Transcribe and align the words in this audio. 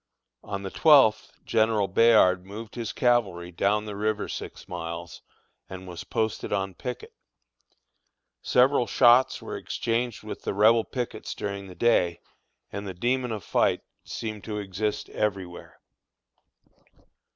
On 0.43 0.63
the 0.63 0.71
twelfth 0.71 1.31
General 1.45 1.87
Bayard 1.87 2.43
moved 2.43 2.73
his 2.73 2.91
cavalry 2.91 3.51
down 3.51 3.85
the 3.85 3.95
river 3.95 4.27
six 4.27 4.67
miles, 4.67 5.21
and 5.69 5.87
was 5.87 6.03
posted 6.03 6.51
on 6.51 6.73
picket. 6.73 7.13
Several 8.41 8.87
shots 8.87 9.43
were 9.43 9.55
exchanged 9.55 10.23
with 10.23 10.41
the 10.41 10.55
Rebel 10.55 10.85
pickets 10.85 11.35
during 11.35 11.67
the 11.67 11.75
day, 11.75 12.19
and 12.71 12.87
the 12.87 12.95
demon 12.95 13.31
of 13.31 13.43
fight 13.43 13.83
seemed 14.03 14.43
to 14.45 14.57
exist 14.57 15.07
everywhere. 15.09 15.79